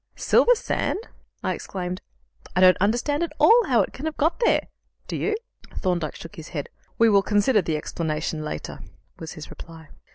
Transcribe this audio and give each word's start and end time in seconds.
"Silver 0.15 0.55
sand!" 0.55 0.97
I 1.43 1.53
exclaimed. 1.53 2.01
"I 2.55 2.59
don't 2.61 2.75
understand 2.81 3.21
at 3.21 3.33
all 3.39 3.65
how 3.65 3.81
it 3.83 3.93
can 3.93 4.05
have 4.07 4.17
got 4.17 4.39
there. 4.39 4.61
Do 5.07 5.15
you?" 5.15 5.35
Thorndyke 5.75 6.15
shook 6.15 6.37
his 6.37 6.47
head. 6.49 6.69
"We 6.97 7.07
will 7.07 7.21
consider 7.21 7.61
the 7.61 7.77
explanation 7.77 8.43
later," 8.43 8.79
was 9.19 9.33
his 9.33 9.51
reply. 9.51 9.89